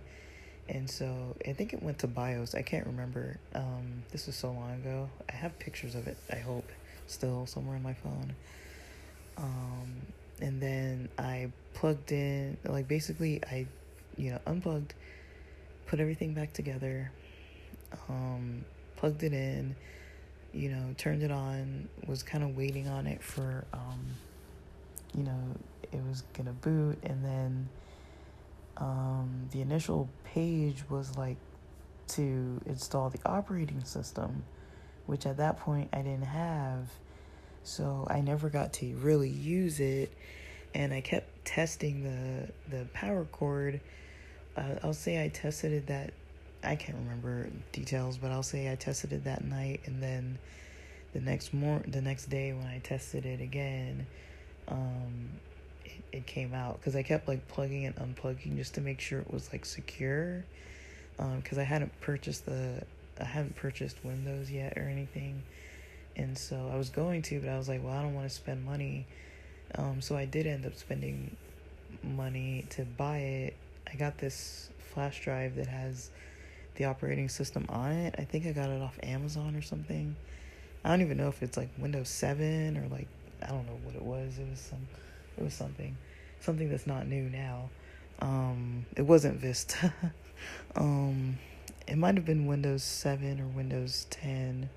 [0.69, 2.55] and so I think it went to BIOS.
[2.55, 3.37] I can't remember.
[3.53, 5.09] Um, this was so long ago.
[5.29, 6.17] I have pictures of it.
[6.31, 6.69] I hope
[7.07, 8.33] still somewhere on my phone.
[9.37, 10.01] Um,
[10.41, 13.67] and then I plugged in, like basically, I,
[14.17, 14.93] you know, unplugged,
[15.87, 17.11] put everything back together,
[18.09, 18.63] um,
[18.95, 19.75] plugged it in,
[20.53, 21.89] you know, turned it on.
[22.07, 24.05] Was kind of waiting on it for, um,
[25.15, 25.39] you know,
[25.91, 27.69] it was gonna boot, and then
[28.77, 31.37] um, the initial page was like
[32.09, 34.43] to install the operating system,
[35.05, 36.89] which at that point I didn't have.
[37.63, 40.11] So I never got to really use it.
[40.75, 43.79] And I kept testing the, the power cord.
[44.57, 46.13] Uh, I'll say I tested it that,
[46.63, 49.81] I can't remember details, but I'll say I tested it that night.
[49.85, 50.39] And then
[51.13, 54.07] the next mor- the next day when I tested it again,
[54.67, 55.29] um,
[56.11, 59.31] it came out because I kept like plugging and unplugging just to make sure it
[59.31, 60.43] was like secure.
[61.17, 62.83] Because um, I hadn't purchased the
[63.19, 65.43] I hadn't purchased Windows yet or anything,
[66.15, 68.33] and so I was going to, but I was like, well, I don't want to
[68.33, 69.05] spend money.
[69.75, 71.35] Um, so I did end up spending
[72.03, 73.55] money to buy it.
[73.91, 76.09] I got this flash drive that has
[76.75, 78.15] the operating system on it.
[78.17, 80.15] I think I got it off Amazon or something.
[80.83, 83.07] I don't even know if it's like Windows 7 or like
[83.41, 84.37] I don't know what it was.
[84.39, 84.87] It was some
[85.37, 85.97] it was something,
[86.39, 87.69] something that's not new now.
[88.19, 89.93] Um, it wasn't Vista.
[90.75, 91.37] um,
[91.87, 94.69] it might have been Windows 7 or Windows 10.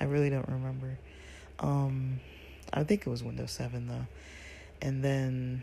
[0.00, 0.98] I really don't remember.
[1.60, 2.20] Um,
[2.72, 4.06] I think it was Windows 7 though.
[4.82, 5.62] And then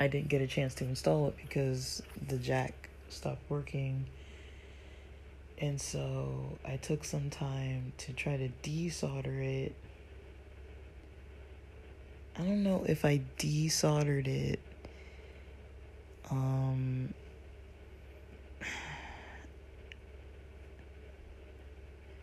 [0.00, 4.06] I didn't get a chance to install it because the jack stopped working.
[5.58, 9.76] And so I took some time to try to desolder it
[12.38, 14.58] I don't know if I desoldered it.
[16.30, 17.12] Um,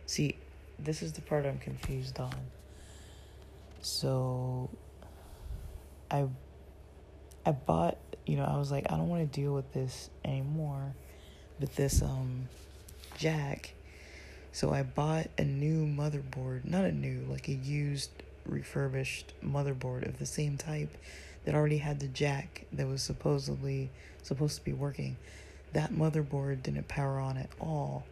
[0.06, 0.36] see,
[0.78, 2.34] this is the part I'm confused on.
[3.82, 4.68] So,
[6.10, 6.26] I,
[7.46, 7.96] I bought.
[8.26, 10.94] You know, I was like, I don't want to deal with this anymore,
[11.58, 12.48] with this um,
[13.16, 13.74] jack.
[14.52, 18.10] So I bought a new motherboard, not a new, like a used
[18.46, 20.96] refurbished motherboard of the same type
[21.44, 23.90] that already had the jack that was supposedly
[24.22, 25.16] supposed to be working.
[25.72, 28.04] That motherboard didn't power on at all.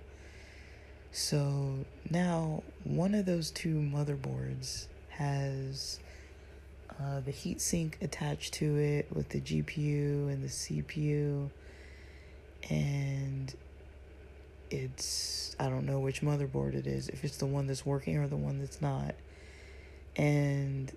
[1.13, 5.99] So now one of those two motherboards has
[7.01, 11.51] uh, the heatsink attached to it with the GPU and the CPU,
[12.71, 13.55] and
[14.71, 18.27] it's I don't know which motherboard it is, if it's the one that's working or
[18.27, 19.15] the one that's not
[20.19, 20.93] and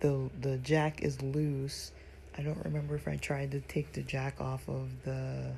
[0.00, 1.90] the the jack is loose.
[2.36, 5.52] I don't remember if I tried to take the jack off of the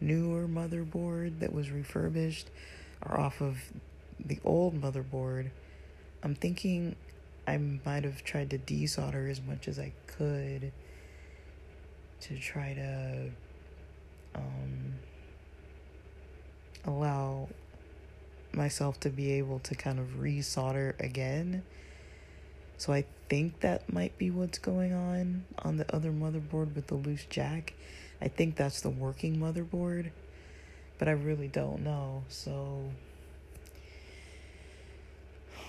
[0.00, 2.50] newer motherboard that was refurbished
[3.06, 3.58] or off of
[4.18, 5.50] the old motherboard.
[6.24, 6.96] I'm thinking
[7.46, 10.72] I might have tried to desolder as much as I could
[12.22, 13.30] to try to
[14.34, 14.94] um,
[16.84, 17.48] allow
[18.52, 21.62] myself to be able to kind of resolder again
[22.78, 26.94] so I think that might be what's going on on the other motherboard with the
[26.94, 27.74] loose jack.
[28.22, 30.12] I think that's the working motherboard,
[30.96, 32.22] but I really don't know.
[32.28, 32.84] So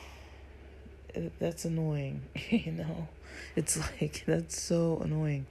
[1.40, 3.08] that's annoying, you know.
[3.56, 5.48] It's like that's so annoying.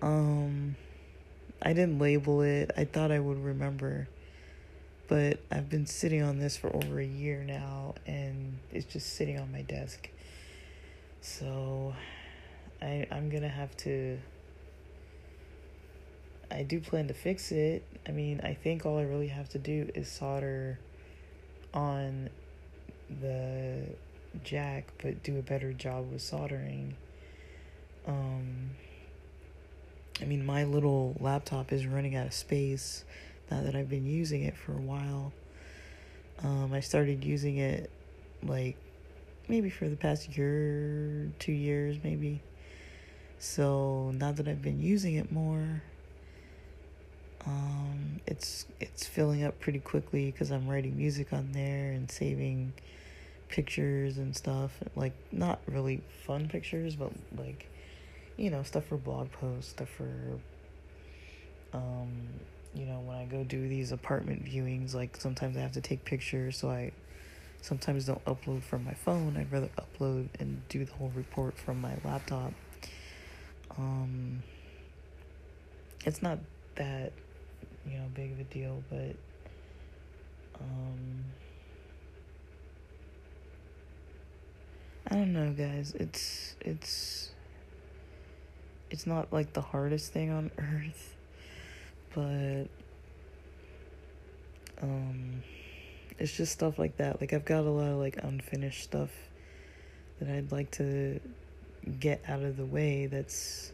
[0.00, 0.76] Um
[1.60, 2.70] I didn't label it.
[2.76, 4.06] I thought I would remember.
[5.08, 9.40] But I've been sitting on this for over a year now and it's just sitting
[9.40, 10.10] on my desk.
[11.26, 11.92] So
[12.80, 14.18] I I'm gonna have to
[16.52, 17.82] I do plan to fix it.
[18.08, 20.78] I mean, I think all I really have to do is solder
[21.74, 22.30] on
[23.20, 23.82] the
[24.44, 26.94] jack, but do a better job with soldering.
[28.06, 28.70] Um,
[30.22, 33.04] I mean, my little laptop is running out of space
[33.50, 35.32] now that I've been using it for a while.
[36.44, 37.90] Um, I started using it
[38.44, 38.76] like
[39.48, 42.42] maybe for the past year, two years, maybe.
[43.38, 45.82] So now that I've been using it more,
[47.46, 52.72] um, it's it's filling up pretty quickly because I'm writing music on there and saving
[53.48, 54.72] pictures and stuff.
[54.96, 57.68] Like not really fun pictures, but like
[58.36, 60.40] you know stuff for blog posts, stuff for
[61.72, 62.10] um,
[62.74, 64.94] you know when I go do these apartment viewings.
[64.94, 66.92] Like sometimes I have to take pictures, so I
[67.62, 69.36] sometimes don't upload from my phone.
[69.36, 72.52] I'd rather upload and do the whole report from my laptop.
[73.76, 74.42] Um,
[76.04, 76.38] it's not
[76.76, 77.12] that
[77.86, 79.16] you know big of a deal, but
[80.60, 81.24] um,
[85.08, 85.94] I don't know, guys.
[85.98, 87.30] It's it's
[88.90, 91.14] it's not like the hardest thing on earth,
[92.14, 92.66] but
[94.82, 95.42] um
[96.18, 97.20] it's just stuff like that.
[97.20, 99.10] Like I've got a lot of like unfinished stuff
[100.20, 101.20] that I'd like to
[102.00, 103.72] get out of the way that's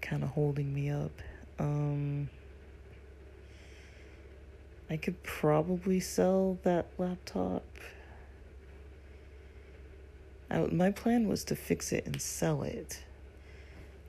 [0.00, 1.12] kind of holding me up.
[1.58, 2.30] Um
[4.88, 7.64] I could probably sell that laptop.
[10.50, 13.04] I, my plan was to fix it and sell it.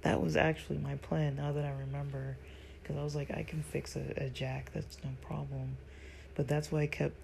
[0.01, 2.35] That was actually my plan now that I remember.
[2.81, 5.77] Because I was like, I can fix a, a jack, that's no problem.
[6.36, 7.15] But that's why I kept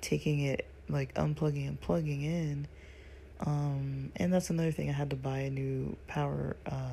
[0.00, 2.66] taking it, like unplugging and plugging in.
[3.40, 4.88] Um, and that's another thing.
[4.88, 6.56] I had to buy a new power.
[6.64, 6.92] Uh,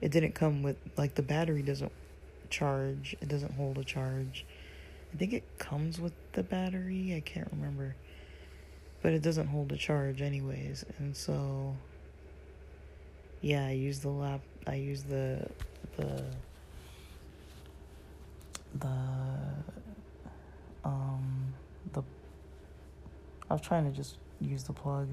[0.00, 1.92] it didn't come with, like, the battery doesn't
[2.48, 4.44] charge, it doesn't hold a charge.
[5.12, 7.14] I think it comes with the battery.
[7.16, 7.96] I can't remember.
[9.02, 10.84] But it doesn't hold a charge anyways.
[10.98, 11.76] And so
[13.40, 15.46] yeah, I use the lap I use the
[15.96, 16.22] the
[18.78, 18.96] the
[20.84, 21.54] um
[21.92, 22.02] the
[23.48, 25.08] I was trying to just use the plug.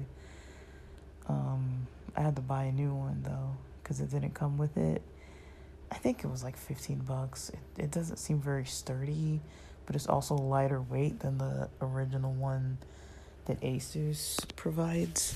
[1.28, 5.02] Um I had to buy a new one though cuz it didn't come with it.
[5.90, 7.50] I think it was like 15 bucks.
[7.50, 9.40] It it doesn't seem very sturdy
[9.88, 12.76] but it's also lighter weight than the original one
[13.46, 15.34] that Asus provides.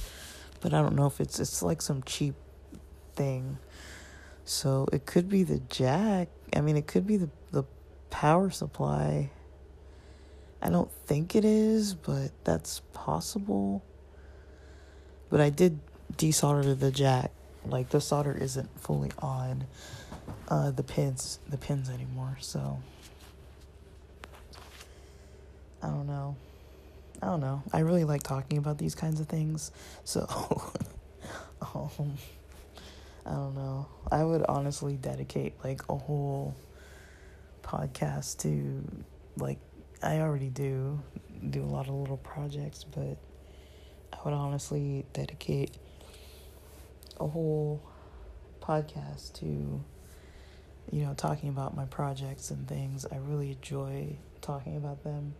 [0.61, 2.35] But I don't know if it's it's like some cheap
[3.14, 3.57] thing.
[4.45, 6.28] So it could be the jack.
[6.55, 7.64] I mean, it could be the the
[8.11, 9.30] power supply.
[10.63, 13.83] I don't think it is, but that's possible.
[15.29, 15.81] But I did
[16.17, 17.33] desolder the jack.
[17.67, 19.67] Like the solder isn't fully on
[20.49, 22.37] uh, the pins the pins anymore.
[22.41, 22.81] So
[25.83, 26.37] I don't know.
[27.21, 27.63] I don't know.
[27.73, 29.73] I really like talking about these kinds of things.
[30.05, 30.21] So,
[31.75, 32.15] um,
[33.27, 33.87] I don't know.
[34.11, 36.55] I would honestly dedicate like a whole
[37.63, 38.85] podcast to,
[39.37, 39.59] like,
[40.03, 41.00] I already do
[41.50, 43.16] do a lot of little projects, but
[44.12, 45.76] I would honestly dedicate
[47.18, 47.82] a whole
[48.61, 49.82] podcast to,
[50.90, 53.07] you know, talking about my projects and things.
[53.11, 55.34] I really enjoy talking about them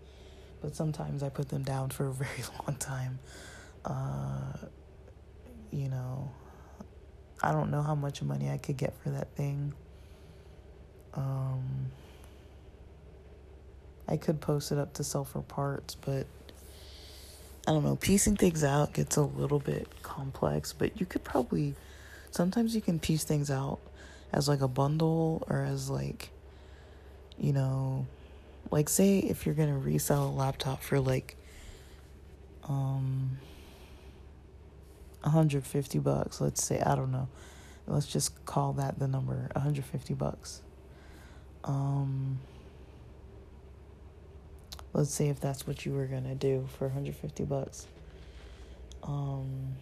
[0.63, 3.19] but sometimes I put them down for a very long time.
[3.85, 4.67] Uh,
[5.71, 6.31] you know,
[7.43, 9.75] I don't know how much money I could get for that thing.
[11.15, 11.91] Um,
[14.13, 16.27] I could post it up to sell for parts, but
[17.67, 17.97] I don't know.
[17.97, 21.75] Piecing things out gets a little bit complex, but you could probably
[22.31, 23.79] sometimes you can piece things out
[24.31, 26.29] as like a bundle or as like
[27.39, 28.07] you know
[28.71, 31.37] like say if you're gonna resell a laptop for like
[32.69, 33.39] um
[35.23, 37.29] 150 bucks let's say i don't know
[37.87, 40.63] let's just call that the number 150 bucks
[41.65, 42.39] um
[44.93, 47.87] let's say if that's what you were gonna do for 150 bucks
[49.03, 49.75] um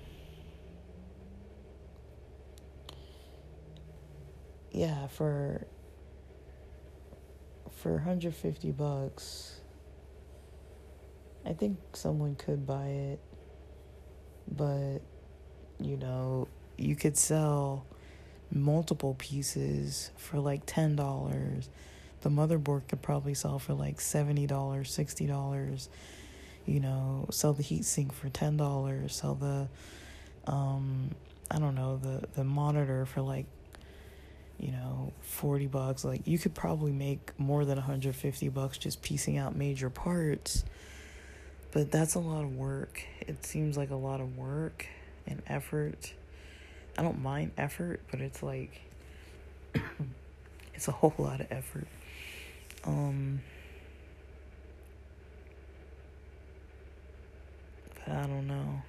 [4.73, 5.67] yeah for
[7.81, 9.59] for 150 bucks,
[11.47, 13.21] I think someone could buy it,
[14.51, 14.99] but
[15.79, 16.47] you know,
[16.77, 17.87] you could sell
[18.53, 21.69] multiple pieces for like $10.
[22.23, 25.89] The motherboard could probably sell for like $70, $60.
[26.67, 29.69] You know, sell the heatsink for $10, sell the
[30.51, 31.11] um
[31.51, 33.47] I don't know, the the monitor for like
[34.61, 36.05] you know, 40 bucks.
[36.05, 40.65] Like, you could probably make more than 150 bucks just piecing out major parts.
[41.73, 43.03] But that's a lot of work.
[43.21, 44.87] It seems like a lot of work
[45.27, 46.13] and effort.
[46.99, 48.83] I don't mind effort, but it's like,
[50.75, 51.87] it's a whole lot of effort.
[52.85, 53.41] Um,
[58.07, 58.83] I don't know.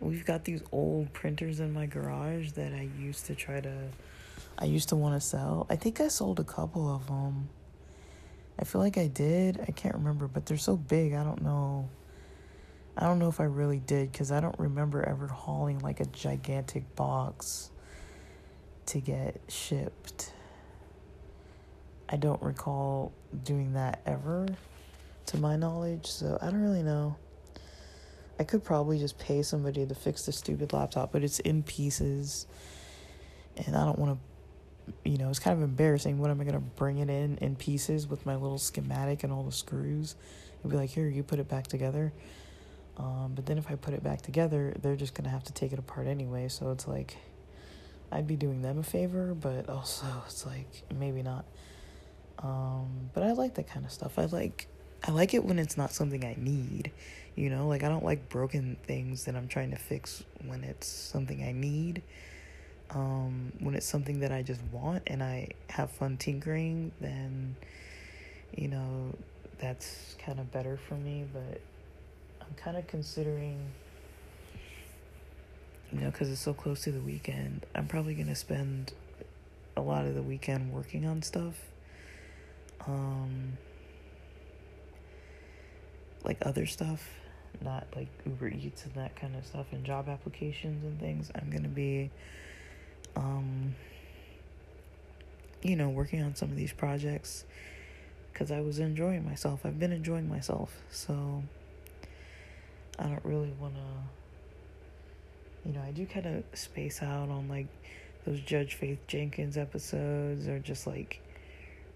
[0.00, 3.88] We've got these old printers in my garage that I used to try to
[4.58, 5.66] I used to want to sell.
[5.70, 7.48] I think I sold a couple of them.
[8.58, 9.60] I feel like I did.
[9.60, 11.14] I can't remember, but they're so big.
[11.14, 11.88] I don't know.
[12.96, 16.04] I don't know if I really did because I don't remember ever hauling like a
[16.06, 17.70] gigantic box
[18.86, 20.32] to get shipped.
[22.12, 23.10] I don't recall
[23.42, 24.46] doing that ever
[25.26, 27.16] to my knowledge, so I don't really know.
[28.38, 32.46] I could probably just pay somebody to fix the stupid laptop, but it's in pieces.
[33.56, 36.18] And I don't want to, you know, it's kind of embarrassing.
[36.18, 39.32] What am I going to bring it in in pieces with my little schematic and
[39.32, 40.14] all the screws
[40.62, 42.12] and be like, here, you put it back together?
[42.98, 45.52] Um, but then if I put it back together, they're just going to have to
[45.54, 46.48] take it apart anyway.
[46.48, 47.16] So it's like,
[48.10, 51.46] I'd be doing them a favor, but also it's like, maybe not.
[52.42, 54.18] Um, but I like that kind of stuff.
[54.18, 54.66] I like
[55.04, 56.90] I like it when it's not something I need.
[57.34, 60.86] You know, like I don't like broken things that I'm trying to fix when it's
[60.86, 62.02] something I need.
[62.90, 67.56] Um, when it's something that I just want and I have fun tinkering, then
[68.54, 69.14] you know,
[69.58, 71.60] that's kind of better for me, but
[72.40, 73.58] I'm kind of considering
[75.90, 78.92] you know, because it's so close to the weekend, I'm probably going to spend
[79.76, 81.54] a lot of the weekend working on stuff
[82.86, 83.56] um,
[86.24, 87.08] like other stuff,
[87.60, 91.30] not like Uber Eats and that kind of stuff, and job applications and things.
[91.34, 92.10] I'm gonna be,
[93.16, 93.74] um,
[95.62, 97.44] you know, working on some of these projects
[98.32, 99.60] because I was enjoying myself.
[99.64, 101.42] I've been enjoying myself, so
[102.98, 105.68] I don't really want to.
[105.68, 107.68] You know, I do kind of space out on like
[108.24, 111.20] those Judge Faith Jenkins episodes or just like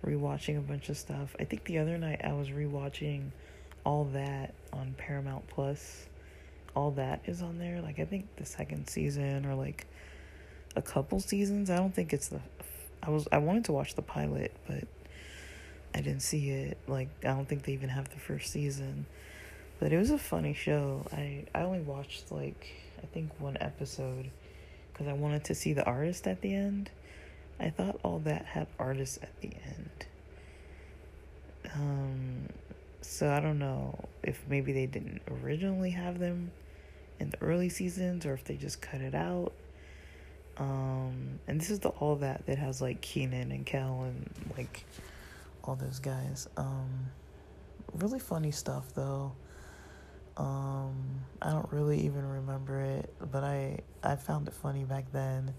[0.04, 1.34] rewatching a bunch of stuff.
[1.38, 3.30] I think the other night I was rewatching
[3.84, 6.06] all that on Paramount Plus.
[6.74, 7.80] All that is on there.
[7.80, 9.86] Like I think the second season or like
[10.74, 11.70] a couple seasons.
[11.70, 12.40] I don't think it's the
[13.02, 14.84] I was I wanted to watch the pilot, but
[15.94, 16.78] I didn't see it.
[16.86, 19.06] Like I don't think they even have the first season.
[19.78, 21.06] But it was a funny show.
[21.12, 22.66] I I only watched like
[23.02, 24.30] I think one episode
[24.94, 26.90] cuz I wanted to see the artist at the end.
[27.58, 30.06] I thought all that had artists at the end.
[31.74, 32.48] Um,
[33.00, 36.50] so I don't know if maybe they didn't originally have them
[37.18, 39.52] in the early seasons or if they just cut it out.
[40.58, 44.84] Um, and this is the all that that has like Keenan and Kel and like
[45.64, 46.48] all those guys.
[46.56, 47.10] Um,
[47.94, 49.32] really funny stuff though.
[50.36, 50.94] Um,
[51.40, 55.54] I don't really even remember it, but I I found it funny back then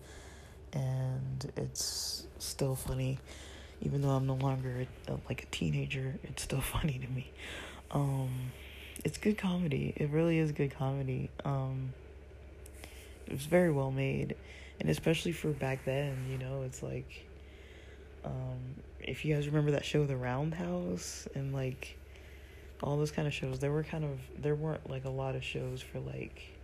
[0.73, 3.19] and it's still funny.
[3.81, 7.31] Even though i'm no longer a, like a teenager it's still funny to me.
[7.91, 8.51] Um
[9.03, 9.93] it's good comedy.
[9.95, 11.29] It really is good comedy.
[11.45, 11.93] Um
[13.27, 14.35] it was very well made.
[14.79, 17.25] And especially for back then you know it's like
[18.25, 21.97] um if you guys remember that show the roundhouse and like
[22.83, 25.43] all those kind of shows there were kind of there weren't like a lot of
[25.43, 26.56] shows for like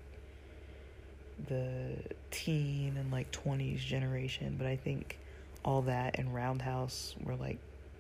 [1.48, 1.96] the
[2.32, 5.18] teen and like 20s generation, but I think
[5.66, 7.58] all that and Roundhouse were like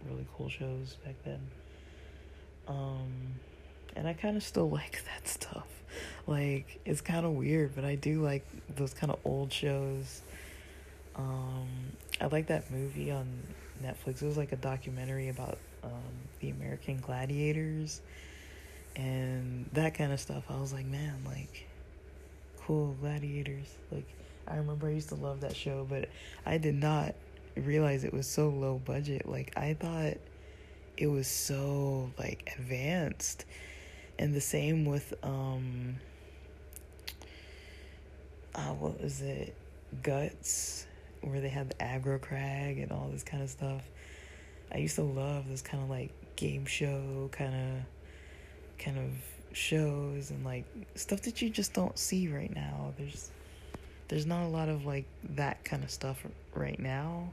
[0.09, 1.39] really cool shows back then.
[2.67, 3.11] Um,
[3.95, 5.67] and I kind of still like that stuff.
[6.25, 10.21] Like, it's kind of weird, but I do like those kind of old shows.
[11.15, 11.67] Um,
[12.19, 13.27] I like that movie on
[13.83, 14.21] Netflix.
[14.21, 15.91] It was like a documentary about um,
[16.39, 18.01] the American gladiators
[18.95, 20.43] and that kind of stuff.
[20.49, 21.67] I was like, man, like,
[22.65, 23.67] cool gladiators.
[23.91, 24.07] Like
[24.47, 26.09] i remember i used to love that show but
[26.45, 27.15] i did not
[27.55, 29.27] realize it was so low budget.
[29.27, 30.17] Like i thought
[30.97, 33.45] it was so like advanced.
[34.19, 35.95] And the same with um
[38.55, 39.55] uh, what was it?
[40.03, 40.85] Guts
[41.21, 43.81] where they had the aggro crag and all this kind of stuff.
[44.71, 49.11] I used to love this kind of like game show kind of kind of
[49.55, 52.93] shows and like stuff that you just don't see right now.
[52.97, 53.31] There's
[54.07, 57.31] there's not a lot of like that kind of stuff right now.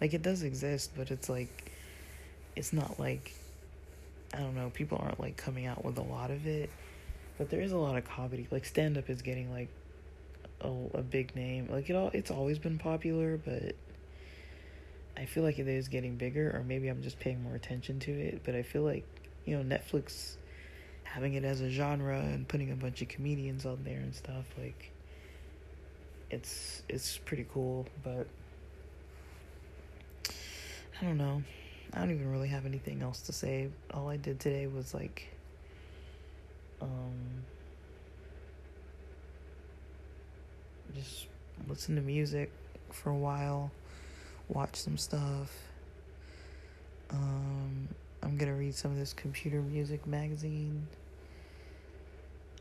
[0.00, 1.72] Like it does exist, but it's like
[2.56, 3.34] it's not like
[4.34, 6.70] I don't know, people aren't like coming out with a lot of it.
[7.38, 8.46] But there is a lot of comedy.
[8.50, 9.68] Like stand up is getting like
[10.60, 11.68] a, a big name.
[11.70, 13.74] Like it all it's always been popular, but
[15.16, 18.12] I feel like it is getting bigger or maybe I'm just paying more attention to
[18.12, 19.04] it, but I feel like,
[19.44, 20.36] you know, Netflix
[21.12, 24.44] having it as a genre and putting a bunch of comedians on there and stuff
[24.58, 24.92] like
[26.30, 28.26] it's it's pretty cool but
[31.00, 31.42] i don't know
[31.94, 35.28] i don't even really have anything else to say all i did today was like
[36.80, 37.44] Um,
[40.94, 41.26] just
[41.68, 42.50] listen to music
[42.90, 43.70] for a while,
[44.48, 45.52] watch some stuff.
[47.10, 47.88] Um,
[48.22, 50.86] I'm gonna read some of this computer music magazine.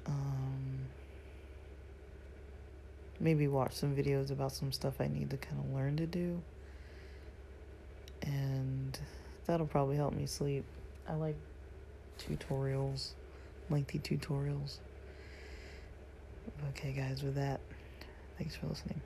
[0.06, 0.88] Um,
[3.20, 6.42] maybe watch some videos about some stuff I need to kind of learn to do.
[8.24, 8.98] And
[9.46, 10.66] that'll probably help me sleep.
[11.08, 11.36] I like
[12.20, 13.12] tutorials,
[13.70, 14.78] lengthy tutorials.
[16.70, 17.60] Okay, guys, with that,
[18.38, 19.02] thanks for listening.